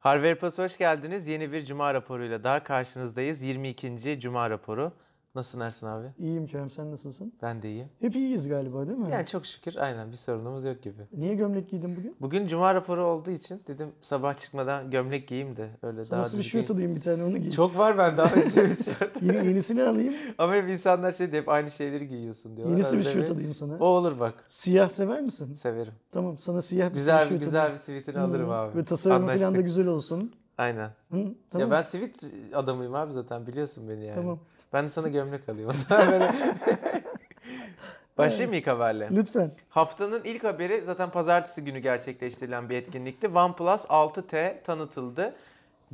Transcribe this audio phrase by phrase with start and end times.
[0.00, 1.28] Harvey Plus hoş geldiniz.
[1.28, 3.42] Yeni bir Cuma raporuyla daha karşınızdayız.
[3.42, 4.20] 22.
[4.20, 4.92] Cuma raporu.
[5.34, 6.06] Nasılsın Ersin abi?
[6.18, 7.32] İyiyim Kerem sen nasılsın?
[7.42, 7.88] Ben de iyiyim.
[8.00, 9.08] Hep iyiyiz galiba değil mi?
[9.12, 11.02] Yani çok şükür aynen bir sorunumuz yok gibi.
[11.12, 12.16] Niye gömlek giydin bugün?
[12.20, 16.38] Bugün Cuma raporu olduğu için dedim sabah çıkmadan gömlek giyeyim de öyle Sana daha nasıl
[16.38, 16.60] bir düzgün.
[16.60, 17.50] şort alayım bir tane onu giy.
[17.50, 19.22] Çok var bende abi sweatshirt.
[19.22, 20.14] Yeni, yenisini alayım.
[20.38, 22.76] Ama hep insanlar şey diyor hep aynı şeyleri giyiyorsun diyorlar.
[22.76, 23.76] Yenisi bir şort alayım sana.
[23.80, 24.34] O olur bak.
[24.48, 25.52] Siyah sever misin?
[25.52, 25.92] Severim.
[26.12, 27.74] Tamam sana siyah bir Güzel şort güzel alayım.
[27.76, 28.78] bir sweatini alırım Hı, abi.
[28.78, 29.64] Ve tasarımı falan da Anlaştık.
[29.66, 30.32] güzel olsun.
[30.60, 30.90] Aynen.
[31.10, 31.16] Hı,
[31.50, 31.70] tamam.
[31.70, 32.10] Ya ben sweat
[32.54, 34.14] adamıyım abi zaten biliyorsun beni yani.
[34.14, 34.38] Tamam.
[34.72, 35.70] Ben de sana gömlek alayım.
[38.18, 39.08] Başlayayım mı ilk haberle?
[39.10, 39.50] Lütfen.
[39.68, 43.28] Haftanın ilk haberi zaten pazartesi günü gerçekleştirilen bir etkinlikti.
[43.28, 45.34] OnePlus 6T tanıtıldı.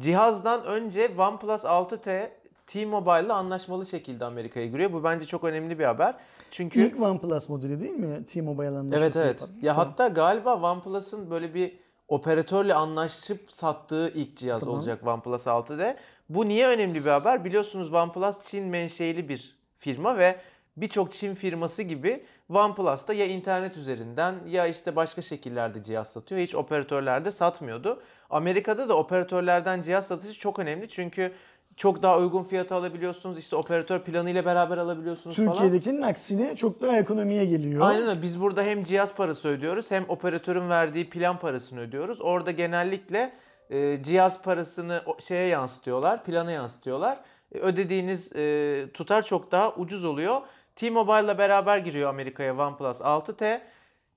[0.01, 2.31] Cihazdan önce OnePlus 6T
[2.67, 4.93] T-Mobile ile anlaşmalı şekilde Amerika'ya giriyor.
[4.93, 6.15] Bu bence çok önemli bir haber.
[6.51, 8.27] Çünkü İlk OnePlus modeli değil mi?
[8.27, 9.41] T-Mobile anlaşması Evet evet.
[9.41, 9.55] yapan.
[9.63, 9.89] Ya Tamam.
[9.89, 14.75] hatta galiba OnePlus'ın böyle bir operatörle anlaşıp sattığı ilk cihaz Tamam.
[14.75, 15.97] olacak OnePlus 6'da.
[16.29, 17.45] Bu niye önemli bir haber?
[17.45, 20.41] Biliyorsunuz OnePlus Çin menşeili bir firma ve
[20.77, 26.41] birçok Çin firması gibi OnePlus da ya internet üzerinden ya işte başka şekillerde cihaz satıyor.
[26.41, 28.03] Hiç operatörlerde satmıyordu.
[28.31, 31.33] Amerika'da da operatörlerden cihaz satışı çok önemli çünkü
[31.77, 33.39] çok daha uygun fiyata alabiliyorsunuz.
[33.39, 35.53] İşte operatör planıyla beraber alabiliyorsunuz falan.
[35.53, 37.89] Türkiye'dekinin aksine çok daha ekonomiye geliyor.
[37.89, 38.23] Aynen öyle.
[38.23, 42.21] Biz burada hem cihaz parası ödüyoruz hem operatörün verdiği plan parasını ödüyoruz.
[42.21, 43.33] Orada genellikle
[43.71, 47.19] e, cihaz parasını şeye yansıtıyorlar, plana yansıtıyorlar.
[47.53, 50.41] E, ödediğiniz e, tutar çok daha ucuz oluyor.
[50.77, 53.61] T-Mobile'la beraber giriyor Amerika'ya OnePlus 6T.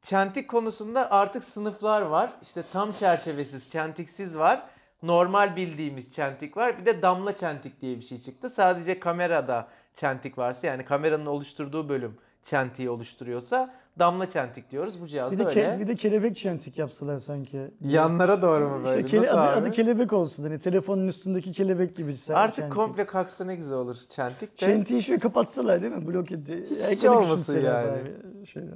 [0.03, 2.31] Çentik konusunda artık sınıflar var.
[2.41, 4.65] İşte tam çerçevesiz, çentiksiz var.
[5.03, 6.77] Normal bildiğimiz çentik var.
[6.81, 8.49] Bir de damla çentik diye bir şey çıktı.
[8.49, 14.99] Sadece kamerada çentik varsa yani kameranın oluşturduğu bölüm çentiği oluşturuyorsa damla çentik diyoruz.
[15.01, 15.61] Bu Bir cihazda de, öyle.
[15.61, 17.71] ke- bir de kelebek çentik yapsalar sanki.
[17.81, 19.07] Yanlara doğru mu İşte böyle?
[19.07, 19.59] kele- Nasıl adı, abi?
[19.59, 20.43] adı kelebek olsun.
[20.43, 22.15] Hani telefonun üstündeki kelebek gibi.
[22.33, 22.75] Artık çentik.
[22.75, 24.55] komple kalksa ne güzel olur çentik de.
[24.55, 26.07] Çentiği şöyle kapatsalar değil mi?
[26.07, 26.65] Blok edi.
[26.91, 27.97] Hiç olmasın yani.
[28.45, 28.67] Şöyle.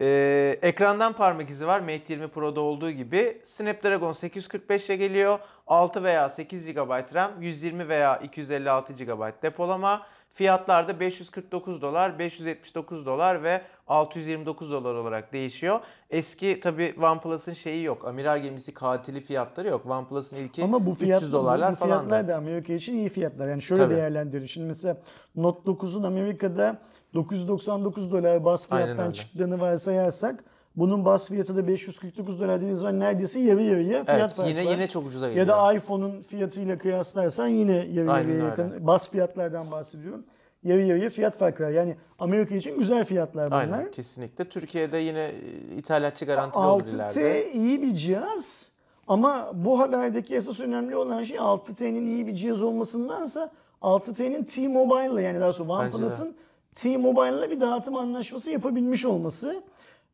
[0.00, 1.80] Ee, ekrandan parmak izi var.
[1.80, 3.42] Mate 20 Pro'da olduğu gibi.
[3.44, 5.38] Snapdragon 845 ile geliyor.
[5.66, 10.06] 6 veya 8 GB RAM, 120 veya 256 GB depolama.
[10.38, 15.80] Fiyatlar da 549 dolar, 579 dolar ve 629 dolar olarak değişiyor.
[16.10, 18.04] Eski tabi OnePlus'ın şeyi yok.
[18.04, 19.86] Amiral gemisi katili fiyatları yok.
[19.86, 21.98] OnePlus'ın ilki Ama bu fiyat, 300 dolarlar bu falan.
[21.98, 23.48] fiyatlar da Amerika için iyi fiyatlar.
[23.48, 23.94] Yani şöyle Tabii.
[23.94, 24.46] değerlendirin.
[24.46, 24.96] Şimdi mesela
[25.36, 26.78] Note 9'un Amerika'da
[27.14, 30.44] 999 dolar bas fiyattan çıktığını varsayarsak
[30.78, 34.66] bunun bas fiyatı da 549 dolar dediğiniz zaman neredeyse yarı yarıya fiyat Evet, farkı yine
[34.66, 34.70] var.
[34.72, 35.46] yine çok ucuza geliyor.
[35.46, 38.62] Ya da iPhone'un fiyatıyla kıyaslarsan yine yarı Aynen yarıya öyle.
[38.62, 38.86] yakın.
[38.86, 40.24] Bas fiyatlardan bahsediyorum.
[40.64, 41.70] Yarı yarıya fiyat farkı var.
[41.70, 43.60] Yani Amerika için güzel fiyatlar bunlar.
[43.60, 44.44] Aynen kesinlikle.
[44.44, 45.30] Türkiye'de yine
[45.76, 47.52] ithalatçı garantili olur 6T ileride.
[47.52, 48.68] iyi bir cihaz
[49.08, 53.50] ama bu haberdeki esas önemli olan şey 6T'nin iyi bir cihaz olmasındansa
[53.82, 55.72] 6T'nin T-Mobile'la yani daha sonra.
[55.72, 56.34] OnePlus'ın
[56.74, 59.62] T-Mobile'la bir dağıtım anlaşması yapabilmiş olması.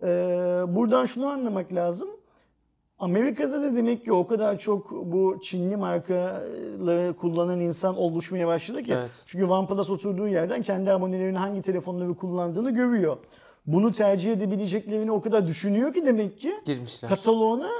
[0.02, 0.06] Ee,
[0.68, 2.08] buradan şunu anlamak lazım.
[2.98, 8.92] Amerika'da da demek ki o kadar çok bu Çinli markaları kullanan insan oluşmaya başladı ki.
[8.92, 9.10] Evet.
[9.26, 13.16] Çünkü OnePlus oturduğu yerden kendi abonelerinin hangi telefonları kullandığını görüyor.
[13.66, 17.10] Bunu tercih edebileceklerini o kadar düşünüyor ki demek ki Girmişler.
[17.10, 17.70] kataloğuna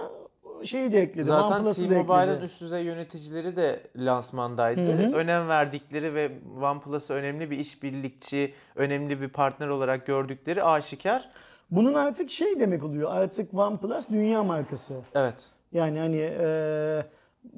[0.64, 1.24] şeyi de ekledi.
[1.24, 4.80] Zaten T-Mobile'ın üst düzey yöneticileri de lansmandaydı.
[4.80, 5.14] Hı hı.
[5.14, 6.32] Önem verdikleri ve
[6.62, 11.30] OnePlus'ı önemli bir işbirlikçi, önemli bir partner olarak gördükleri aşikar.
[11.70, 13.10] Bunun artık şey demek oluyor.
[13.12, 14.94] Artık OnePlus dünya markası.
[15.14, 15.50] Evet.
[15.72, 17.06] Yani hani e,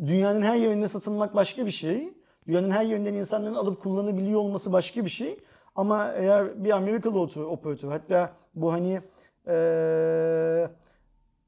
[0.06, 2.14] dünyanın her yerinde satılmak başka bir şey.
[2.48, 5.38] Dünyanın her yerinden insanların alıp kullanabiliyor olması başka bir şey.
[5.74, 9.00] Ama eğer bir Amerikalı operatör hatta bu hani
[9.48, 10.68] e,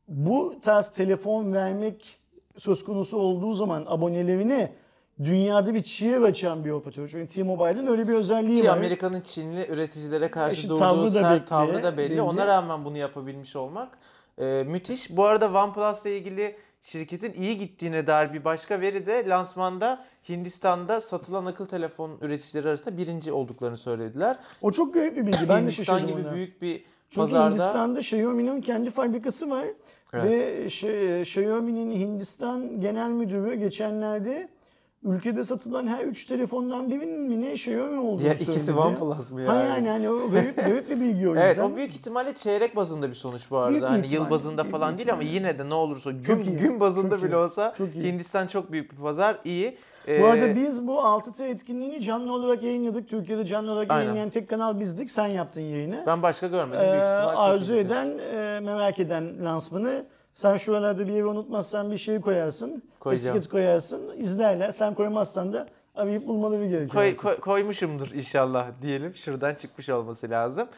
[0.08, 2.20] bu tarz telefon vermek
[2.58, 4.72] söz konusu olduğu zaman abonelerine
[5.24, 7.08] dünyada bir çığır açan bir operatör.
[7.08, 8.76] Çünkü T-Mobile'ın öyle bir özelliği Ki var.
[8.76, 12.10] Amerika'nın Çinli üreticilere karşı İşte durduğu tavrı da sert belli, tavrı da belli.
[12.10, 12.22] belli.
[12.22, 13.98] Ona rağmen bunu yapabilmiş olmak
[14.38, 15.16] e, müthiş.
[15.16, 21.46] Bu arada OnePlus'la ilgili şirketin iyi gittiğine dair bir başka veri de lansmanda Hindistan'da satılan
[21.46, 24.36] akıl telefon üreticileri arasında birinci olduklarını söylediler.
[24.62, 25.48] O çok garip bir bilgi.
[25.48, 26.34] Ben de Hindistan gibi ona.
[26.34, 29.66] büyük bir Çünkü pazarda Hindistan'da Xiaomi'nin kendi fabrikası var.
[30.12, 30.24] Evet.
[30.24, 34.48] Ve şey, Xiaomi'nin Hindistan genel müdürü geçenlerde
[35.04, 38.52] ülkede satılan her 3 telefondan birinin mi ne Xiaomi olduğunu diğer söyledi.
[38.56, 39.50] ikisi OnePlus mı yani?
[39.58, 41.46] Ha yani hani o garip, garip bir bilgi o yüzden.
[41.46, 43.70] Evet o büyük ihtimalle çeyrek bazında bir sonuç bu arada.
[43.70, 45.48] Büyük hani yıl ihtimalle, bazında büyük falan bir değil ama ihtimalle.
[45.48, 48.04] yine de ne olursa gün, Çok iyi, gün bazında çok bile iyi, olsa çok iyi.
[48.12, 49.38] Hindistan çok büyük bir pazar.
[49.44, 49.76] iyi.
[50.06, 53.08] Bu Ee, arada biz bu 6T etkinliğini canlı olarak yayınladık.
[53.08, 54.02] Türkiye'de canlı olarak Aynen.
[54.02, 55.10] yayınlayan tek kanal bizdik.
[55.10, 56.02] Sen yaptın yayını.
[56.06, 56.80] ben başka görmedim.
[56.84, 60.04] Ee, Büyük ihtimal arzu eden, e, merak eden lansmanı
[60.38, 62.82] Sen şuralarda bir yeri unutmazsan bir şey koyarsın.
[63.00, 63.36] Koyacağım.
[63.36, 64.18] Etiket koyarsın.
[64.18, 64.72] izlerler.
[64.72, 66.90] Sen koymazsan da arayıp bulmaları gerekiyor.
[66.90, 67.20] Koy- artık.
[67.20, 69.14] koy- koymuşumdur inşallah diyelim.
[69.16, 70.68] Şuradan çıkmış olması lazım.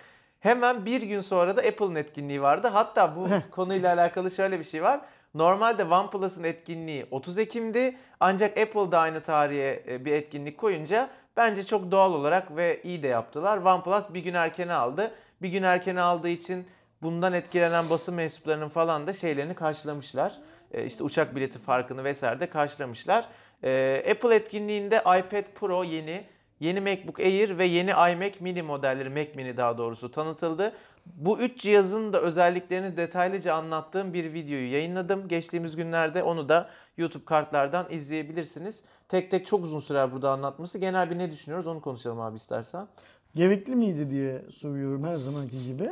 [0.41, 2.69] Hemen bir gün sonra da Apple'ın etkinliği vardı.
[2.69, 5.01] Hatta bu konuyla alakalı şöyle bir şey var.
[5.35, 7.97] Normalde OnePlus'ın etkinliği 30 Ekim'di.
[8.21, 13.03] Ancak Apple da aynı tarihe e, bir etkinlik koyunca bence çok doğal olarak ve iyi
[13.03, 13.57] de yaptılar.
[13.59, 15.11] OnePlus bir gün erkene aldı.
[15.43, 16.67] Bir gün erkene aldığı için
[17.03, 20.39] bundan etkilenen basın mensuplarının falan da şeylerini karşılamışlar.
[20.73, 23.29] E, işte uçak bileti farkını vesaire de karşılamışlar.
[23.65, 26.25] E, Apple etkinliğinde iPad Pro yeni,
[26.61, 30.73] yeni MacBook Air ve yeni iMac mini modelleri, Mac mini daha doğrusu tanıtıldı.
[31.07, 35.29] Bu üç cihazın da özelliklerini detaylıca anlattığım bir videoyu yayınladım.
[35.29, 38.85] Geçtiğimiz günlerde onu da YouTube kartlardan izleyebilirsiniz.
[39.09, 40.79] Tek tek çok uzun sürer burada anlatması.
[40.79, 42.87] Genel bir ne düşünüyoruz onu konuşalım abi istersen.
[43.35, 45.91] Gerekli miydi diye soruyorum her zamanki gibi.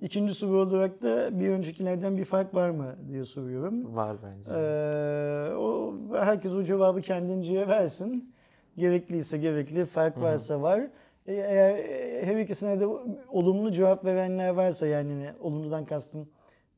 [0.00, 3.96] İkinci soru olarak da bir öncekilerden bir fark var mı diye soruyorum.
[3.96, 4.50] Var bence.
[4.52, 8.34] Ee, o herkes o cevabı kendince versin.
[8.76, 10.80] Gerekliyse gerekli, fark varsa var.
[11.26, 12.86] E, Eğer e, her ikisine de
[13.28, 16.28] olumlu cevap verenler varsa yani olumludan kastım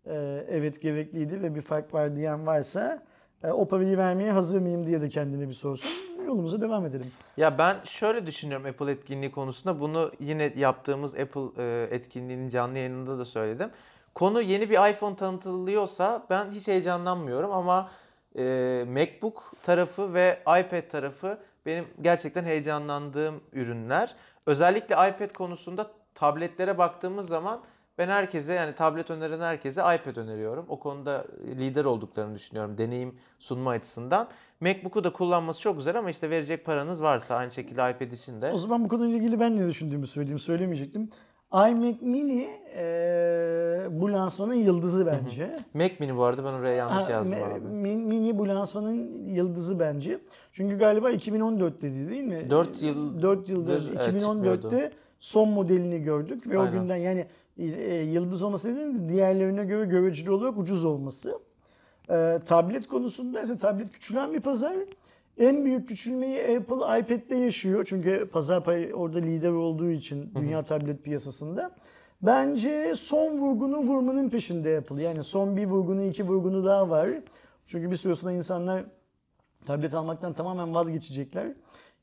[0.06, 3.02] e, evet gerekliydi ve bir fark var diyen varsa
[3.44, 5.90] e, o parayı vermeye hazır mıyım diye de kendine bir sorsun.
[6.26, 7.12] Yolumuza devam edelim.
[7.36, 9.80] Ya ben şöyle düşünüyorum Apple etkinliği konusunda.
[9.80, 13.70] Bunu yine yaptığımız Apple e, etkinliğinin canlı yayınında da söyledim.
[14.14, 17.90] Konu yeni bir iPhone tanıtılıyorsa ben hiç heyecanlanmıyorum ama
[18.38, 24.14] e, MacBook tarafı ve iPad tarafı benim gerçekten heyecanlandığım ürünler.
[24.46, 27.60] Özellikle iPad konusunda tabletlere baktığımız zaman
[27.98, 30.64] ben herkese yani tablet öneren herkese iPad öneriyorum.
[30.68, 34.28] O konuda lider olduklarını düşünüyorum deneyim sunma açısından.
[34.60, 38.50] MacBook'u da kullanması çok güzel ama işte verecek paranız varsa aynı şekilde iPad için de.
[38.52, 41.08] O zaman bu konuyla ilgili ben ne düşündüğümü söyleyeyim, söylemeyecektim.
[41.52, 45.58] iMac Mini e, bu lansmanın yıldızı bence.
[45.74, 47.58] Mac Mini bu arada ben oraya yanlış Ha, yazdım me- abi.
[47.64, 50.18] min- Mini bu lansmanın yıldızı bence.
[50.52, 52.50] Çünkü galiba 2014 dedi değil mi?
[52.50, 56.72] Dört yıl- 4 yıldır evet, 2014'te son modelini gördük ve o Aynen.
[56.80, 61.38] günden yani e, yıldız olması dediğim de diğerlerine göre göreceli olarak ucuz olması.
[62.10, 64.76] E, tablet konusunda ise tablet küçülen bir pazar.
[65.38, 67.84] En büyük küçülmeyi Apple iPad'de yaşıyor.
[67.88, 71.70] Çünkü pazar payı orada lider olduğu için dünya tablet piyasasında.
[72.22, 75.02] Bence son vurgunu vurmanın peşinde Apple.
[75.02, 77.10] Yani son bir vurgunu, iki vurgunu daha var.
[77.66, 78.84] Çünkü bir süre sonra insanlar
[79.66, 81.52] tablet almaktan tamamen vazgeçecekler.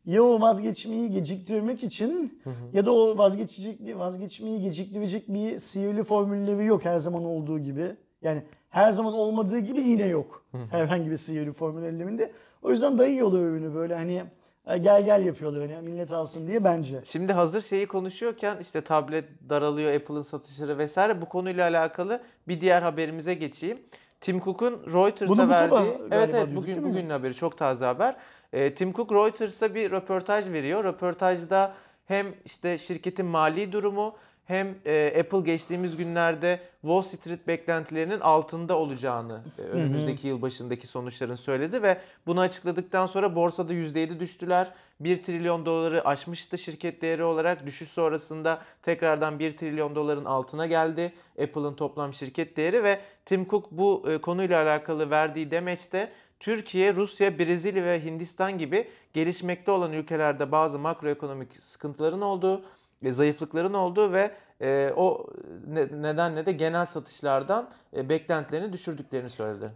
[0.05, 2.41] Ya o vazgeçmeyi geciktirmek için
[2.73, 7.95] ya da o vazgeçecek vazgeçmeyi geciktirecek bir sihirli formülleri yok her zaman olduğu gibi.
[8.21, 10.45] Yani her zaman olmadığı gibi yine yok.
[10.71, 12.31] Herhangi bir sihirli formül ellerinde.
[12.63, 14.23] O yüzden dayıyorlar ürünü böyle hani
[14.67, 17.01] "E, gel gel yapıyorlar hani millet alsın diye bence.
[17.05, 22.81] Şimdi hazır şeyi konuşuyorken işte tablet daralıyor, Apple'ın satışları vesaire bu konuyla alakalı bir diğer
[22.81, 23.77] haberimize geçeyim.
[24.21, 25.91] Tim Cook'un Reuters'a verdiği...
[26.11, 28.15] Evet evet bugün bugünün haberi çok taze haber.
[28.53, 30.83] Ee, Tim Cook Reuters'a bir röportaj veriyor.
[30.83, 31.73] Röportajda
[32.05, 34.15] hem işte şirketin mali durumu
[34.49, 41.35] hem e, Apple geçtiğimiz günlerde Wall Street beklentilerinin altında olacağını e, önümüzdeki yıl başındaki sonuçların
[41.35, 44.71] söyledi ve bunu açıkladıktan sonra borsada %7 düştüler.
[44.99, 47.65] 1 trilyon doları aşmıştı şirket değeri olarak.
[47.65, 53.71] Düşüş sonrasında tekrardan 1 trilyon doların altına geldi Apple'ın toplam şirket değeri ve Tim Cook
[53.71, 60.51] bu e, konuyla alakalı verdiği demeçte Türkiye, Rusya, Brezilya ve Hindistan gibi gelişmekte olan ülkelerde
[60.51, 62.61] bazı makroekonomik sıkıntıların olduğu,
[63.01, 64.31] e, zayıflıkların olduğu ve
[64.61, 65.27] e, o
[65.67, 69.71] ne- nedenle de genel satışlardan e, beklentilerini düşürdüklerini söyledi.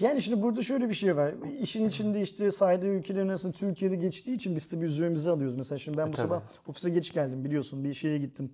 [0.00, 1.34] Yani şimdi burada şöyle bir şey var.
[1.60, 5.56] İşin içinde işte saydığı ülkelerin arasında Türkiye'de geçtiği için biz tabii üzerimize alıyoruz.
[5.56, 7.84] Mesela şimdi ben bu E, sabah ofise geç geldim biliyorsun.
[7.84, 8.50] Bir şeye gittim.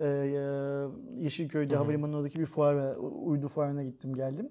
[0.00, 0.06] Ee,
[1.18, 4.48] Yeşilköy'de havalimanındaki bir fuara, uydu fuarına gittim geldim.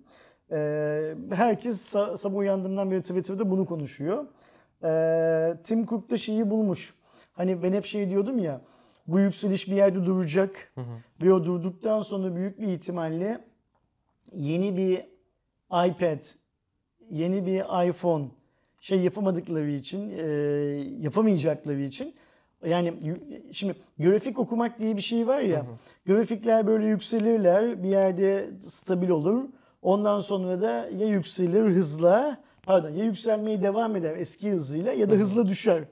[0.51, 4.25] Ee, herkes sa- sabah uyandığımdan beri Twitter'da bunu konuşuyor.
[4.83, 6.93] Ee, Tim Cook da şeyi bulmuş.
[7.33, 8.61] Hani ben hep şey diyordum ya
[9.07, 10.73] bu yükseliş bir yerde duracak
[11.21, 13.39] ve o durduktan sonra büyük bir ihtimalle
[14.33, 14.97] yeni bir
[15.89, 16.19] iPad,
[17.09, 18.25] yeni bir iPhone
[18.81, 20.23] şey yapamadıkları için, e,
[20.99, 22.15] yapamayacakları için
[22.65, 22.93] yani
[23.51, 25.65] şimdi grafik okumak diye bir şey var ya.
[26.07, 29.43] Grafikler böyle yükselirler, bir yerde stabil olur.
[29.81, 35.13] Ondan sonra da ya yükselir hızla, pardon ya yükselmeye devam eder eski hızıyla ya da
[35.15, 35.83] hızla düşer.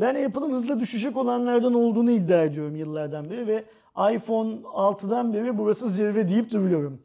[0.00, 3.64] Ben Apple'ın hızla düşecek olanlardan olduğunu iddia ediyorum yıllardan beri ve
[4.14, 6.98] iPhone 6'dan beri burası zirve deyip duruyorum.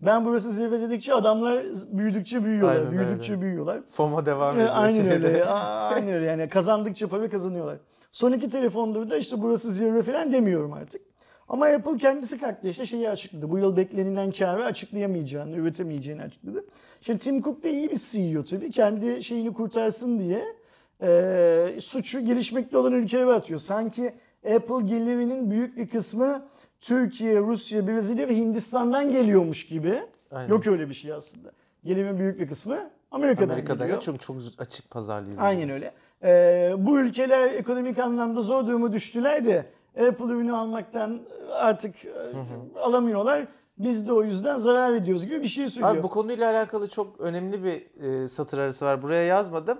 [0.00, 2.98] Ben burası zirve dedikçe adamlar büyüdükçe büyüyorlar, Aynen öyle.
[2.98, 3.80] büyüdükçe büyüyorlar.
[3.90, 4.74] FOMO devam E, ediyor.
[4.76, 5.14] Aynen şeyde.
[5.26, 5.44] öyle.
[5.94, 6.26] Aynen öyle.
[6.26, 7.76] Yani kazandıkça para kazanıyorlar.
[8.12, 11.02] Son iki telefonda da işte burası zirve falan demiyorum artık.
[11.48, 13.50] Ama Apple kendisi kalktı işte şeyi açıkladı.
[13.50, 16.64] Bu yıl beklenilen karı açıklayamayacağını, üretemeyeceğini açıkladı.
[17.00, 18.70] Şimdi Tim Cook da iyi bir CEO tabii.
[18.70, 20.44] Kendi şeyini kurtarsın diye
[21.02, 23.60] e, suçu gelişmekte olan ülkelere atıyor.
[23.60, 24.14] Sanki
[24.54, 26.42] Apple gelirinin büyük bir kısmı
[26.80, 30.00] Türkiye, Rusya, Brezilya ve Hindistan'dan geliyormuş gibi.
[30.30, 30.48] Aynen.
[30.48, 31.52] Yok öyle bir şey aslında.
[31.84, 34.02] Gelirin büyük bir kısmı Amerika'dan, Amerika'da geliyor.
[34.02, 35.40] çok çok açık pazarlıydı.
[35.40, 35.92] Aynen öyle.
[36.22, 39.66] Ee, bu ülkeler ekonomik anlamda zor duruma düştüler de
[39.98, 41.20] Apple ürünü almaktan
[41.52, 42.10] artık e,
[42.80, 43.46] alamıyorlar.
[43.78, 45.94] Biz de o yüzden zarar ediyoruz gibi bir şey söylüyor.
[45.94, 49.02] Abi bu konuyla alakalı çok önemli bir e, satır arası var.
[49.02, 49.78] Buraya yazmadım.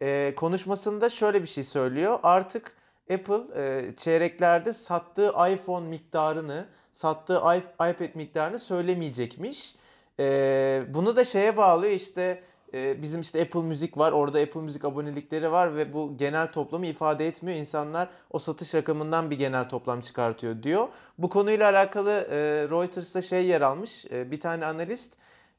[0.00, 2.18] E, konuşmasında şöyle bir şey söylüyor.
[2.22, 2.72] Artık
[3.12, 9.76] Apple e, çeyreklerde sattığı iPhone miktarını, sattığı iPad miktarını söylemeyecekmiş.
[10.20, 12.42] E, bunu da şeye bağlıyor işte
[12.74, 14.12] e, bizim işte Apple Müzik var.
[14.12, 17.58] Orada Apple Müzik abonelikleri var ve bu genel toplamı ifade etmiyor.
[17.58, 20.88] İnsanlar o satış rakamından bir genel toplam çıkartıyor diyor.
[21.18, 22.36] Bu konuyla alakalı e,
[22.70, 24.04] Reuters'ta şey yer almış.
[24.10, 25.14] E, bir tane analist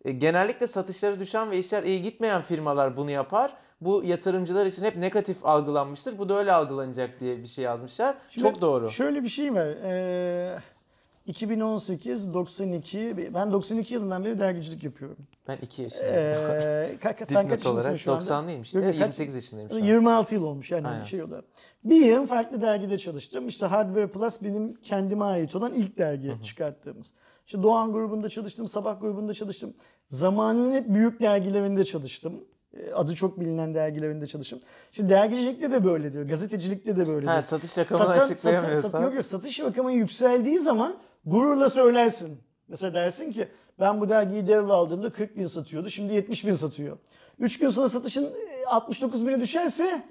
[0.05, 3.53] e, genellikle satışları düşen ve işler iyi gitmeyen firmalar bunu yapar.
[3.81, 6.17] Bu yatırımcılar için hep negatif algılanmıştır.
[6.17, 8.15] Bu da öyle algılanacak diye bir şey yazmışlar.
[8.29, 8.89] Şimdi Çok doğru.
[8.89, 9.67] Şöyle bir şey var.
[9.67, 10.59] Ee,
[11.25, 15.17] 2018, 92, ben 92 yılından beri dergicilik yapıyorum.
[15.47, 16.15] Ben 2 yaşındayım.
[16.15, 18.23] Ee, ka- ka- sen kaç olarak şu anda?
[18.23, 18.79] 90'lıyım işte.
[18.79, 19.79] Yok, yok, kaç- 28 yaşındayım şu an.
[19.79, 21.03] 26 yıl olmuş yani Aynen.
[21.03, 21.45] şey olarak.
[21.83, 23.47] Bir yıl farklı dergide çalıştım.
[23.47, 27.13] İşte Hardware Plus benim kendime ait olan ilk dergi çıkarttığımız.
[27.45, 29.73] İşte Doğan grubunda çalıştım, Sabah grubunda çalıştım.
[30.09, 32.33] Zamanın hep büyük dergilerinde çalıştım.
[32.73, 34.59] Ee, Adı çok bilinen dergilerinde çalıştım.
[34.91, 37.27] Şimdi dergicilikte de böyledir, gazetecilikte de böyledir.
[37.27, 38.89] Ha, satış rakamını Satan- açıklayamıyorsan.
[38.89, 42.39] sat- yok yok satış rakamı yükseldiği zaman gururla söylersin.
[42.67, 43.47] Mesela dersin ki
[43.79, 46.97] ben bu dergiyi devraldığımda 40 bin satıyordu şimdi 70 bin satıyor.
[47.39, 50.03] 3 gün sonra satışın e, 69 bine düşerse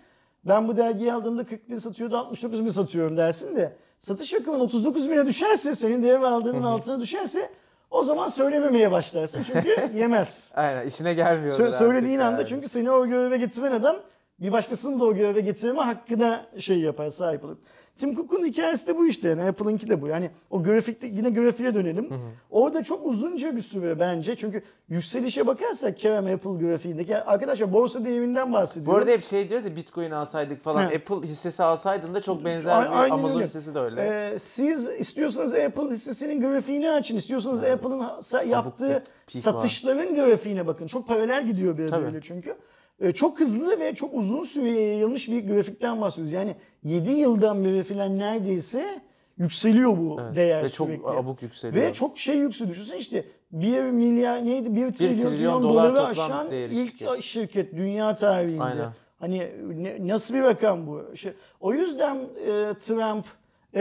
[0.44, 5.11] ben bu dergiyi aldığımda 40 bin satıyordu 69 bin satıyorum dersin de satış rakamın 39
[5.11, 7.50] bine düşerse senin devraldığının altına düşerse
[7.90, 10.50] o zaman söylememeye başlarsın çünkü yemez.
[10.54, 11.59] Aynen işine gelmiyor.
[11.59, 13.97] Sö- söylediğin anda çünkü seni o göreve getiren adam
[14.41, 17.57] bir başkasını da o göreve getirme hakkına şey yapar, sahip olur.
[17.99, 20.07] Tim Cook'un hikayesi de bu işte yani Apple'ınki de bu.
[20.09, 22.09] Yani o grafikte yine grafiğe dönelim.
[22.50, 24.37] Orada çok uzunca bir süre bence.
[24.37, 28.93] Çünkü yükselişe bakarsak Kerem Apple grafiğindeki arkadaşlar borsa değerinden bahsediyorum.
[28.93, 30.83] Bu arada hep şey diyoruz ya Bitcoin alsaydık falan.
[30.85, 30.87] Ha.
[30.95, 33.47] Apple hissesi alsaydın da çok benzer A- bir aynen Amazon öyle.
[33.47, 34.00] hissesi de öyle.
[34.35, 37.17] Ee, siz istiyorsanız Apple hissesinin grafiğini açın.
[37.17, 40.87] istiyorsanız Apple'ın ha- sa- yaptığı satışların grafiğine bakın.
[40.87, 42.57] Çok paralel gidiyor birbiriyle çünkü.
[43.00, 46.32] Ee, çok hızlı ve çok uzun süreye yayılmış bir grafikten bahsediyoruz.
[46.32, 49.00] Yani 7 yıldan beri falan neredeyse
[49.38, 50.36] yükseliyor bu Evet.
[50.36, 51.06] değer Ve çok sürekli.
[51.08, 51.84] abuk yükseliyor.
[51.86, 52.74] Ve çok şey yükseliyor.
[52.74, 57.22] Düşünsene işte 1 milyar neydi 1 trilyon, trilyon doları dolar toplam aşan ilk şirket.
[57.24, 57.76] şirket.
[57.76, 58.62] dünya tarihinde.
[58.62, 58.88] Aynen.
[59.20, 61.02] Hani ne- nasıl bir rakam bu?
[61.14, 63.24] İşte, o yüzden e, Trump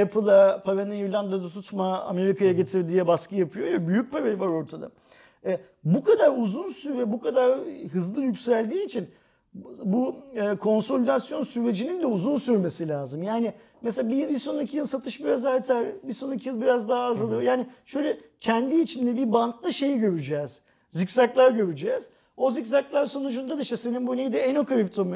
[0.02, 4.92] Apple'a paranı İrlanda'da tutma Amerika'ya getir diye baskı yapıyor ya büyük para var ortada.
[5.46, 7.60] E, bu kadar uzun süre bu kadar
[7.94, 9.08] hızlı yükseldiği için
[9.84, 13.24] bu- e, konsolidasyon sürecinin de uzun sürmesi lazım.
[13.24, 17.42] Yani mesela bir, bir sonraki yıl satış biraz artar, bir sonraki yıl biraz daha azalır.
[17.42, 20.62] Yani şöyle kendi içinde bir bantta şey göreceğiz.
[20.92, 22.10] Zikzaklar göreceğiz.
[22.38, 24.38] O zikzaklar sonucunda da işte senin bu neydi?
[24.38, 25.16] Enokripto mu?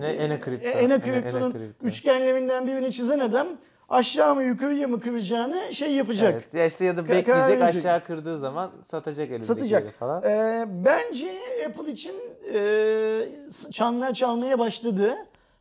[0.00, 0.68] Ne Enokripto?
[0.68, 1.86] Enokripto'nun Enokripto.
[1.86, 3.48] üçgenlerinden birini çizen adam
[3.88, 6.32] aşağı mı yukarıya mı kıracağını şey yapacak.
[6.32, 6.54] Evet.
[6.54, 9.92] Ya işte ya da bekleyecek aşağı kırdığı zaman satacak elindekileri Satacak.
[9.92, 10.22] falan.
[10.24, 11.38] Ee, bence
[11.68, 12.14] Apple için
[12.54, 13.28] e,
[13.72, 15.14] çanlar çalmaya başladı.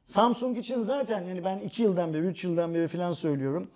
[0.05, 3.67] Samsung için zaten yani ben 2 yıldan beri, 3 yıldan beri falan söylüyorum.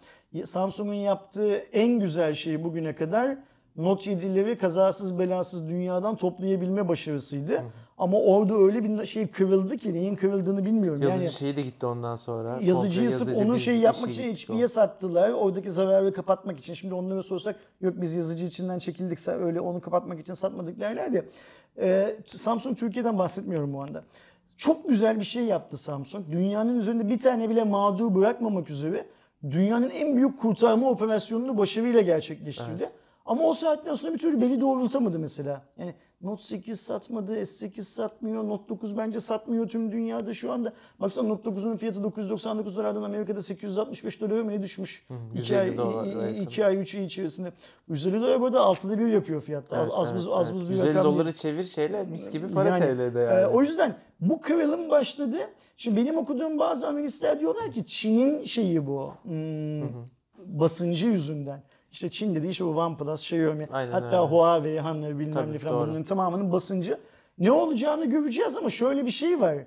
[0.45, 3.37] Samsung'un yaptığı en güzel şey bugüne kadar
[3.75, 7.63] Note 7'leri kazasız belasız dünyadan toplayabilme başarısıydı.
[7.97, 11.01] Ama orada öyle bir şey kırıldı ki neyin kırıldığını bilmiyorum.
[11.01, 12.59] Yazıcı yani şeyi de gitti ondan sonra.
[12.61, 15.29] yazıcıyı sırf yazıcı onu bir şey işi yapmak için gitti HP'ye sattılar.
[15.29, 16.73] Oradaki zararı kapatmak için.
[16.73, 21.29] Şimdi onlara sorsak yok biz yazıcı içinden çekildik öyle onu kapatmak için satmadık derlerdi.
[21.79, 24.03] Ee, Samsung Türkiye'den bahsetmiyorum bu anda.
[24.57, 26.25] Çok güzel bir şey yaptı Samsung.
[26.31, 29.05] Dünyanın üzerinde bir tane bile mağdur bırakmamak üzere
[29.51, 32.89] dünyanın en büyük kurtarma operasyonunu başarıyla gerçekleştirdi.
[33.25, 35.61] Ama o saatten sonra bir türlü beli doğrultamadı mesela.
[35.77, 40.73] Yani Note 8 satmadı, S8 satmıyor, Note 9 bence satmıyor tüm dünyada şu anda.
[40.99, 45.05] Baksana Note 9'un fiyatı 999 dolardan Amerika'da 865 dolara mı ne düşmüş?
[45.33, 46.35] 2 150 ay, dolar i- i- yakın.
[46.41, 47.51] iki ay, 3 ay içerisinde.
[47.89, 49.77] 150 dolar burada altıda bir yapıyor fiyatta.
[49.77, 50.61] Az, Evet, az, evet, buz, az evet.
[50.69, 53.39] bir 150 rakam doları çevir şeyle mis gibi para Yani, TL'de yani.
[53.41, 55.37] e, o yüzden bu kırılım başladı.
[55.77, 59.13] Şimdi benim okuduğum bazı analistler diyorlar ki Çin'in şeyi bu.
[59.23, 59.81] hmm,
[60.45, 61.63] basıncı yüzünden.
[61.91, 64.31] İşte Çin dediği işte bu OnePlus, Xiaomi, Aynen hatta öyle.
[64.31, 65.87] Huawei, Honor bilmem Tabii, ne falan doğru.
[65.87, 66.97] bunların tamamının basıncı.
[67.37, 69.57] Ne olacağını göreceğiz ama şöyle bir şey var.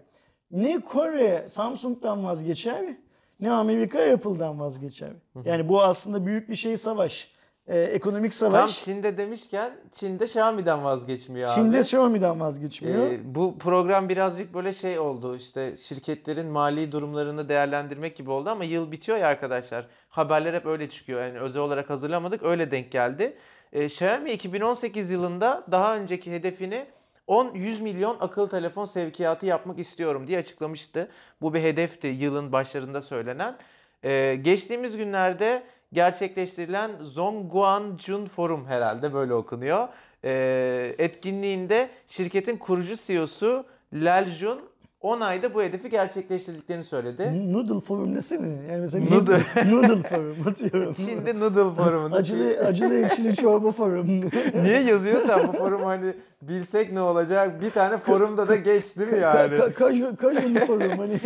[0.51, 2.97] Ne Kore Samsung'dan vazgeçer
[3.41, 5.11] ne Amerika Apple'dan vazgeçer.
[5.45, 7.31] Yani bu aslında büyük bir şey savaş.
[7.69, 8.85] Ee, ekonomik Tam savaş.
[8.85, 11.55] Çin'de demişken Çin'de Xiaomi'den vazgeçmiyor abi.
[11.55, 13.07] Çin'de Xiaomi'den vazgeçmiyor.
[13.07, 18.65] Ee, bu program birazcık böyle şey oldu işte şirketlerin mali durumlarını değerlendirmek gibi oldu ama
[18.65, 19.87] yıl bitiyor ya arkadaşlar.
[20.09, 21.23] Haberler hep öyle çıkıyor.
[21.23, 23.37] Yani özel olarak hazırlamadık öyle denk geldi.
[23.73, 26.87] Ee, Xiaomi 2018 yılında daha önceki hedefini
[27.29, 31.09] 10-100 milyon akıllı telefon sevkiyatı yapmak istiyorum diye açıklamıştı.
[31.43, 33.57] Bu bir hedefti yılın başlarında söylenen.
[34.05, 39.89] Ee, geçtiğimiz günlerde gerçekleştirilen Zhongguancun Forum herhalde böyle okunuyor.
[40.25, 44.61] Ee, etkinliğinde şirketin kurucu CEO'su Lal Jun
[45.01, 47.53] 10 ayda bu hedefi gerçekleştirdiklerini söyledi.
[47.53, 48.49] Noodle forum desene.
[48.71, 49.41] Yani mesela Noodle.
[49.73, 50.95] noodle forum atıyorum.
[50.97, 52.17] Şimdi Noodle Forumu'nda.
[52.17, 54.21] acılı, acılı ekşili çorba forum.
[54.63, 57.61] Niye yazıyorsan bu forum hani bilsek ne olacak?
[57.63, 59.55] Bir tane forumda da geç değil mi yani?
[59.55, 61.21] Ka- ka- kaju, kajulu forum hani.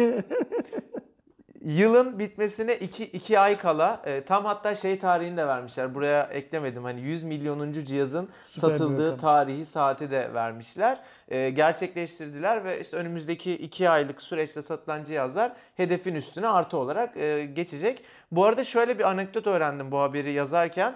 [1.64, 5.94] Yılın bitmesine 2 2 ay kala e, tam hatta şey tarihini de vermişler.
[5.94, 6.84] Buraya eklemedim.
[6.84, 9.18] Hani 100 milyonuncu cihazın Süper satıldığı rakam.
[9.18, 11.00] tarihi saati de vermişler.
[11.28, 17.46] E, gerçekleştirdiler ve işte önümüzdeki 2 aylık süreçte satılan cihazlar hedefin üstüne artı olarak e,
[17.46, 18.04] geçecek.
[18.32, 20.94] Bu arada şöyle bir anekdot öğrendim bu haberi yazarken.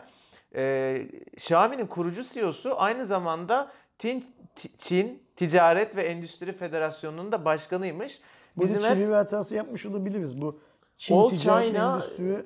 [0.54, 1.02] E,
[1.37, 4.25] Xiaomi'nin kurucu CEO'su aynı zamanda Tin-
[4.56, 8.18] Ti- Çin Ticaret ve Endüstri Federasyonu'nun da başkanıymış.
[8.60, 10.40] Bizim hep çeviri hatası yapmış olabiliriz.
[10.40, 10.60] Bu
[10.98, 12.42] Çin All Ticaret China, Endüstri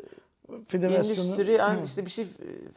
[0.68, 1.26] Federasyonu.
[1.26, 1.84] Endüstri en Hı.
[1.84, 2.26] işte bir şey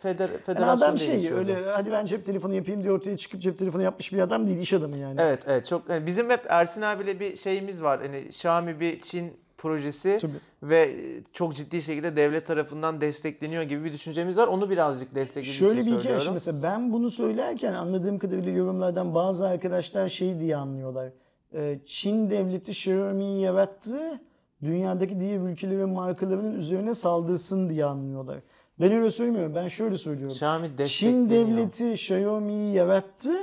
[0.02, 3.42] feder, Yani federasyon adam diye şey öyle hadi ben cep telefonu yapayım diye ortaya çıkıp
[3.42, 5.22] cep telefonu yapmış bir adam değil iş adamı yani.
[5.22, 8.02] Evet evet çok yani bizim hep Ersin abiyle bir şeyimiz var.
[8.02, 10.32] Hani Xiaomi bir Çin projesi Tabii.
[10.64, 10.96] ve
[11.34, 14.48] çok ciddi şekilde devlet tarafından destekleniyor gibi bir düşüncemiz var.
[14.48, 19.48] Onu birazcık desteklediği Şöyle bir hikaye şimdi mesela ben bunu söylerken anladığım kadarıyla yorumlardan bazı
[19.48, 21.10] arkadaşlar şey diye anlıyorlar.
[21.56, 24.20] Ee, Çin devleti Xiaomi'yi yarattı.
[24.64, 28.40] Dünyadaki diğer ülkelerin markalarının üzerine saldırsın diye anlıyorlar.
[28.80, 29.56] Ben öyle söylemiyorum.
[29.56, 30.34] Ben şöyle söylüyorum.
[30.34, 33.34] Xiaomi Çin devleti Xiaomi'yi yarattı.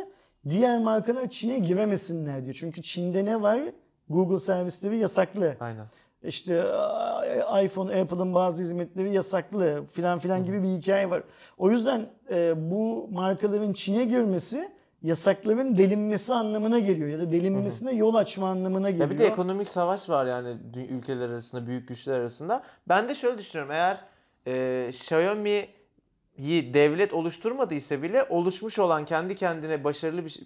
[0.48, 2.54] Diğer markalar Çin'e giremesinler diye.
[2.54, 3.60] Çünkü Çin'de ne var?
[4.08, 5.56] Google servisleri yasaklı.
[5.60, 5.86] Aynen.
[6.22, 6.64] İşte
[7.64, 11.22] iPhone, Apple'ın bazı hizmetleri yasaklı filan filan gibi bir hikaye var.
[11.58, 14.68] O yüzden e, bu markaların Çin'e girmesi
[15.02, 19.08] yasakların delinmesi anlamına geliyor ya da delinmesine yol açma anlamına geliyor.
[19.10, 20.56] Ya bir de ekonomik savaş var yani
[20.90, 22.62] ülkeler arasında, büyük güçler arasında.
[22.88, 23.72] Ben de şöyle düşünüyorum.
[23.72, 24.00] Eğer
[24.46, 24.88] e,
[26.38, 30.40] Xiaomi'yi devlet oluşturmadıysa bile oluşmuş olan kendi kendine başarılı bir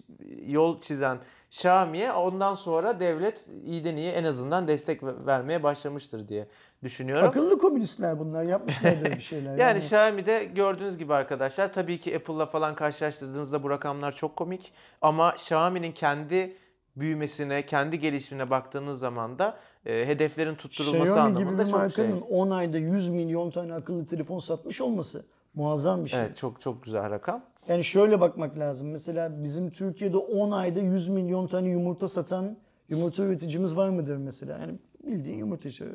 [0.47, 1.19] yol çizen
[1.51, 6.49] Xiaomi'ye ondan sonra devlet iyiden iyiye en azından destek ve- vermeye başlamıştır diye
[6.87, 7.29] düşünüyorum.
[7.29, 9.57] Akıllı komünistler bunlar yapmışlardır bir şeyler.
[9.59, 14.73] Yani Xiaomi'de gördüğünüz gibi arkadaşlar tabii ki Apple'la falan karşılaştırdığınızda bu rakamlar çok komik.
[15.03, 16.57] Ama Xiaomi'nin kendi
[16.97, 22.05] büyümesine, kendi gelişimine baktığınız zaman da e, hedeflerin tutturulması Xiaomi gibi anlamında bir çok şey.
[22.09, 26.21] markanın 10 ayda 100 milyon tane akıllı telefon satmış olması muazzam bir şey.
[26.21, 27.43] Evet çok çok güzel rakam.
[27.69, 28.91] Yani şöyle bakmak lazım.
[28.91, 32.57] Mesela bizim Türkiye'de 10 ayda 100 milyon tane yumurta satan
[32.89, 34.59] yumurta üreticimiz var mıdır mesela?
[34.59, 34.73] Yani
[35.07, 35.87] bildiğin yumurta işte.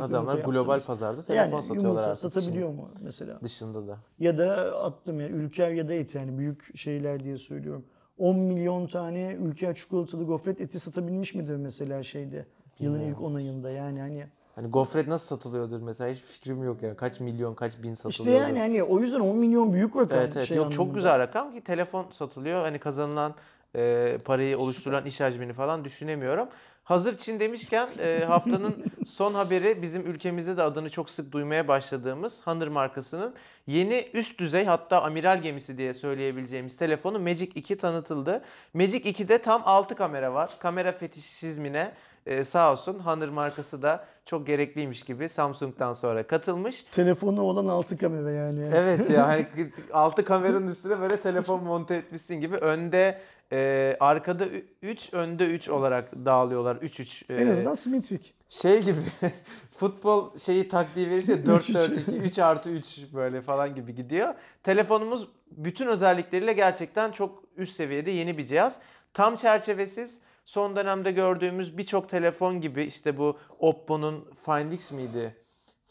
[0.00, 0.86] Adamlar global yaptığımız.
[0.86, 2.32] pazarda telefon yani satıyorlar yumurta artık.
[2.32, 3.40] satabiliyor mu mesela?
[3.42, 3.98] Dışında da.
[4.18, 4.46] Ya da
[4.82, 7.84] attım ya Ülker ya da et yani büyük şeyler diye söylüyorum.
[8.18, 12.46] 10 milyon tane Ülker çikolatalı gofret eti satabilmiş midir mesela şeyde?
[12.78, 13.24] Yılın ilk Bilmiyorum.
[13.24, 14.26] 10 ayında yani hani.
[14.54, 16.96] Hani gofret nasıl satılıyordur mesela hiçbir fikrim yok ya.
[16.96, 18.42] Kaç milyon, kaç bin İşte satılıyordur.
[18.42, 20.18] yani hani o yüzden 10 milyon büyük rakam.
[20.18, 22.62] Evet evet şey yok çok güzel rakam ki telefon satılıyor.
[22.62, 23.34] Hani kazanılan
[23.76, 26.48] e, parayı oluşturulan iş hacmini falan düşünemiyorum.
[26.90, 32.40] Hazır Çin demişken e, haftanın son haberi bizim ülkemizde de adını çok sık duymaya başladığımız
[32.44, 33.34] Honor markasının
[33.66, 38.42] yeni üst düzey hatta amiral gemisi diye söyleyebileceğimiz telefonu Magic 2 tanıtıldı.
[38.74, 40.50] Magic 2'de tam 6 kamera var.
[40.60, 41.92] Kamera fetişizmine
[42.26, 46.82] e, sağ olsun Honor markası da çok gerekliymiş gibi Samsung'dan sonra katılmış.
[46.82, 48.70] Telefonu olan altı kamera yani.
[48.74, 49.46] Evet ya hani
[49.92, 53.18] altı kameranın üstüne böyle telefon monte etmişsin gibi önde
[53.52, 54.44] e, arkada
[54.82, 58.34] 3 önde 3 olarak dağılıyorlar 3 3 En azından simetrik.
[58.48, 58.98] şey gibi
[59.78, 62.08] futbol şeyi taktiği verirse 4 Üç, 4 üç.
[62.08, 64.34] 2 3 artı 3 böyle falan gibi gidiyor.
[64.62, 68.76] Telefonumuz bütün özellikleriyle gerçekten çok üst seviyede yeni bir cihaz.
[69.14, 70.18] Tam çerçevesiz
[70.50, 75.36] son dönemde gördüğümüz birçok telefon gibi işte bu Oppo'nun Find X miydi?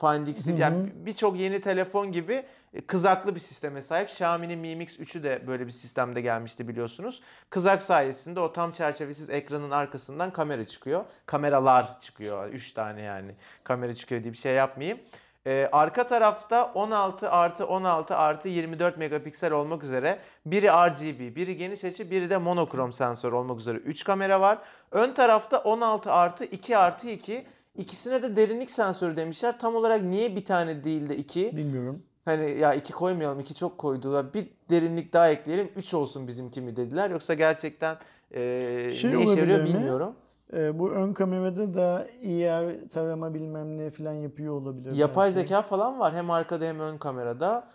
[0.02, 4.10] Find X'i yani birçok yeni telefon gibi e, kızaklı bir sisteme sahip.
[4.10, 7.22] Xiaomi'nin Mi Mix 3'ü de böyle bir sistemde gelmişti biliyorsunuz.
[7.50, 11.06] Kızak sayesinde o tam çerçevesiz ekranın arkasından kamera çıkıyor.
[11.26, 12.50] Kameralar çıkıyor.
[12.50, 13.32] 3 tane yani.
[13.64, 15.00] Kamera çıkıyor diye bir şey yapmayayım.
[15.48, 21.84] Ee, arka tarafta 16 artı 16 artı 24 megapiksel olmak üzere biri RGB, biri geniş
[21.84, 24.58] açı, biri de monokrom sensör olmak üzere 3 kamera var.
[24.92, 27.46] Ön tarafta 16 artı 2 artı 2
[27.80, 29.60] İkisine de derinlik sensörü demişler.
[29.60, 31.58] Tam olarak niye bir tane değil de iki?
[31.58, 32.04] Bilmiyorum.
[32.26, 34.34] Hani ya iki koymayalım, iki çok koydular.
[34.34, 37.10] Bir derinlik daha ekleyelim, üç olsun bizimki mi dediler.
[37.10, 37.98] Yoksa gerçekten
[38.32, 39.66] e, Şey ne işe yarıyor mi?
[39.66, 40.16] bilmiyorum.
[40.54, 44.92] Ee, bu ön kamerada da IR tarama bilmem ne falan yapıyor olabilir.
[44.92, 45.40] Yapay belki.
[45.40, 47.68] zeka falan var hem arkada hem ön kamerada.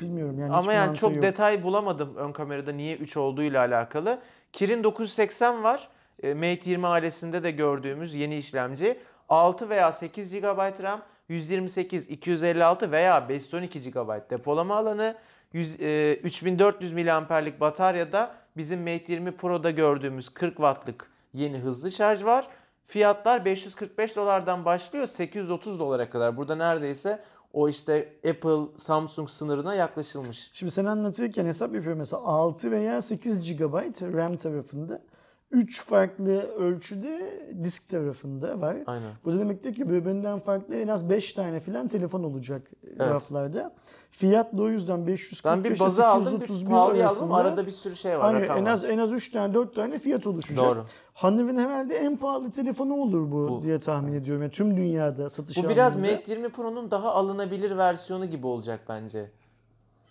[0.00, 1.22] Bilmiyorum yani Ama yani çok yok.
[1.22, 4.18] detay bulamadım ön kamerada niye 3 olduğuyla alakalı.
[4.52, 5.88] Kirin 980 var.
[6.22, 8.98] E, Mate 20 ailesinde de gördüğümüz yeni işlemci.
[9.28, 15.14] 6 veya 8 GB RAM, 128, 256 veya 512 GB depolama alanı,
[15.52, 22.24] 100, e, 3400 mAh'lik bataryada bizim Mate 20 Pro'da gördüğümüz 40 Watt'lık yeni hızlı şarj
[22.24, 22.48] var.
[22.86, 26.36] Fiyatlar 545 dolardan başlıyor 830 dolara kadar.
[26.36, 30.50] Burada neredeyse o işte Apple, Samsung sınırına yaklaşılmış.
[30.52, 33.74] Şimdi sen anlatırken hesap yapıyorum mesela 6 veya 8 GB
[34.16, 35.02] RAM tarafında
[35.50, 38.76] 3 farklı ölçüde disk tarafında var.
[38.86, 39.10] Aynen.
[39.24, 43.00] Bu da demektir ki birbirinden farklı en az 5 tane filan telefon olacak Evet.
[43.00, 43.74] raflarda.
[44.10, 47.32] Fiyat da o yüzden 545 Ben bir bazı aldım, bir 831 pahalıya aldım.
[47.32, 48.34] Arada bir sürü şey var.
[48.34, 50.64] Hani en az en az 3 tane 4 tane fiyat oluşacak.
[50.64, 50.84] Doğru.
[51.14, 53.62] Honor'ın herhalde en pahalı telefonu olur bu, Bu.
[53.62, 54.42] diye tahmin ediyorum.
[54.42, 56.16] Yani tüm dünyada satışı Bu biraz anlamında.
[56.16, 59.30] Mate 20 Pro'nun daha alınabilir versiyonu gibi olacak bence.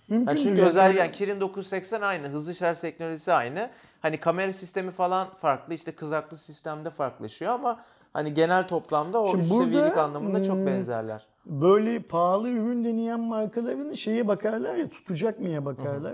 [0.09, 3.69] Mümkün Yani çünkü özel yani Kirin 980 aynı, hızlı şarj teknolojisi aynı.
[4.01, 7.79] Hani kamera sistemi falan farklı, işte kızaklı sistemde farklılaşıyor ama
[8.13, 11.27] hani genel toplamda o Şimdi üst burada, seviyelik anlamında çok hmm, benzerler.
[11.45, 16.13] böyle pahalı ürün deneyen markaların şeye bakarlar ya tutacak mıya bakarlar.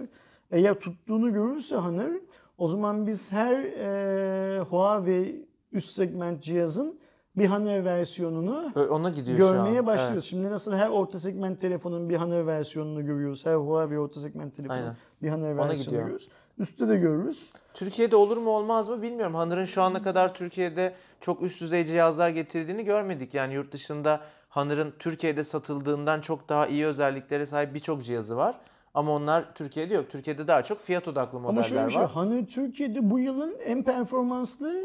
[0.52, 2.12] Eğer tuttuğunu görürse Honor
[2.58, 7.00] o zaman biz her e, Huawei üst segment cihazın
[7.36, 9.54] bir Honor versiyonunu Ona gidiyor şu an.
[9.54, 10.14] görmeye başlıyoruz.
[10.14, 10.24] Evet.
[10.24, 13.46] Şimdi nasıl her orta segment telefonun bir Honor versiyonunu görüyoruz.
[13.46, 14.96] Her Huawei orta segment telefonun Aynen.
[15.22, 16.30] bir Ona versiyonunu görüyoruz.
[16.60, 17.52] Üstte de görürüz.
[17.74, 19.36] Türkiye'de olur mu olmaz mı bilmiyorum.
[19.36, 23.34] Honor'ın şu ana kadar Türkiye'de çok üst düzey cihazlar getirdiğini görmedik.
[23.34, 28.56] Yani yurt dışında Honor'ın Türkiye'de satıldığından çok daha iyi özelliklere sahip birçok cihazı var.
[28.94, 30.06] Ama onlar Türkiye'de yok.
[30.10, 32.16] Türkiye'de daha çok fiyat odaklı modeller Ama şöyle bir şey, var.
[32.16, 34.84] Honor Türkiye'de bu yılın en performanslı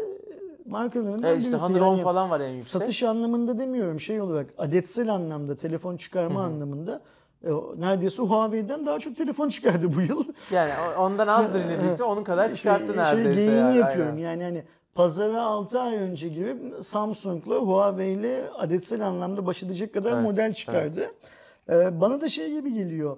[0.67, 1.65] markalarından E işte birisi.
[1.65, 2.73] 10 Yani falan var en yüksek.
[2.73, 7.01] Satış anlamında demiyorum şey olarak adetsel anlamda telefon çıkarma anlamında
[7.79, 10.25] neredeyse Huawei'den daha çok telefon çıkardı bu yıl.
[10.51, 13.25] Yani ondan azdır yine birlikte onun kadar çıkarttı şey, neredeyse.
[13.25, 14.31] şey geyiğini yani, yapıyorum aynen.
[14.31, 20.23] yani hani pazara 6 ay önce girip Samsung'la Huawei'yle adetsel anlamda baş edecek kadar Evet,
[20.23, 21.11] model çıkardı.
[21.69, 23.17] E, bana da şey gibi geliyor.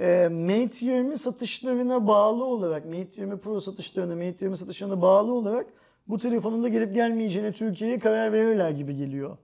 [0.00, 5.66] E, Mate 20 satışlarına bağlı olarak, Mate 20 Pro satışlarına, Mate 20 satışlarına bağlı olarak
[6.08, 9.36] bu telefonun da gelip gelmeyeceğine Türkiye'ye karar verirler gibi geliyor.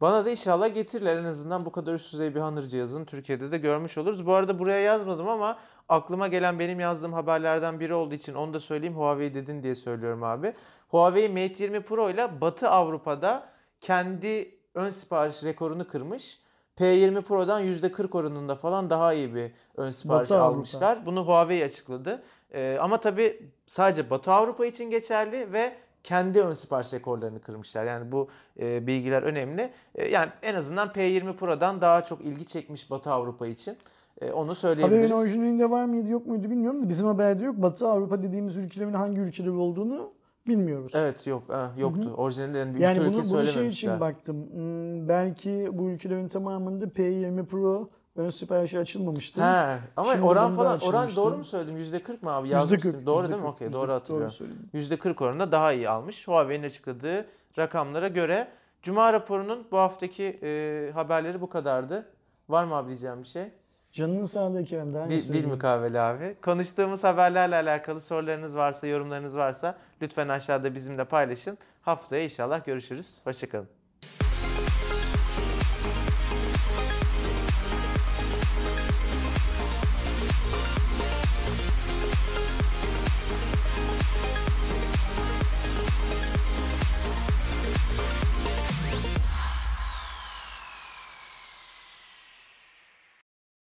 [0.00, 3.58] Bana da inşallah getirirler en azından bu kadar üst düzey bir Honor cihazını Türkiye'de de
[3.58, 4.26] görmüş oluruz.
[4.26, 8.60] Bu arada buraya yazmadım ama aklıma gelen benim yazdığım haberlerden biri olduğu için onu da
[8.60, 8.96] söyleyeyim.
[8.96, 10.52] Huawei dedin diye söylüyorum abi.
[10.88, 13.48] Huawei Mate 20 Pro ile Batı Avrupa'da
[13.80, 16.40] kendi ön sipariş rekorunu kırmış.
[16.78, 20.54] P20 Pro'dan %40 oranında falan daha iyi bir ön sipariş Batı Avrupa.
[20.56, 21.06] almışlar.
[21.06, 22.22] Bunu Huawei açıkladı.
[22.50, 27.84] Ee, ama tabii sadece Batı Avrupa için geçerli ve kendi ön sipariş rekorlarını kırmışlar.
[27.84, 28.28] Yani bu
[28.60, 29.70] e, bilgiler önemli.
[29.94, 33.76] E, yani en azından P20 Pro'dan daha çok ilgi çekmiş Batı Avrupa için.
[34.20, 35.10] E, onu söyleyebiliriz.
[35.10, 37.56] Haberin orijinalinde var mıydı yok muydu bilmiyorum da bizim haberde yok.
[37.56, 40.12] Batı Avrupa dediğimiz ülkelerin hangi ülkeler olduğunu
[40.48, 40.92] bilmiyoruz.
[40.94, 42.14] Evet yok ha, yoktu.
[42.16, 44.36] Orijinalinde yani Yani ülke bunu, bunu şey için baktım.
[44.52, 49.40] Hmm, belki bu ülkelerin tamamında P20 Pro ön siparişi açılmamıştı.
[49.42, 51.76] He, ama Şimdi oran falan oran doğru mu söyledim?
[51.76, 52.48] %40 mı abi?
[52.48, 53.06] %40, Yazmıştım.
[53.06, 53.48] Doğru %40, değil mi?
[53.48, 54.30] Okey, %40, doğru hatırlıyorum.
[54.30, 54.70] söyledim.
[54.74, 56.28] %40 oranında daha iyi almış.
[56.28, 57.26] Huawei'nin açıkladığı
[57.58, 58.48] rakamlara göre.
[58.82, 62.06] Cuma raporunun bu haftaki e, haberleri bu kadardı.
[62.48, 63.44] Var mı abi diyeceğim bir şey?
[63.92, 66.36] Canının sağlığı Kerem daha Bil, bil mukavele abi.
[66.44, 71.58] Konuştuğumuz haberlerle alakalı sorularınız varsa, yorumlarınız varsa lütfen aşağıda bizimle paylaşın.
[71.82, 73.20] Haftaya inşallah görüşürüz.
[73.24, 73.75] Hoşçakalın.